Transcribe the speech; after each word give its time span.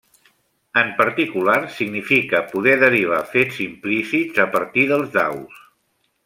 En 0.81 0.87
particular, 1.01 1.57
significa 1.75 2.41
poder 2.55 2.73
derivar 2.85 3.21
fets 3.35 3.61
implícits 3.67 4.43
a 4.47 4.49
partir 4.57 4.87
dels 4.95 5.15
daus. 5.19 5.63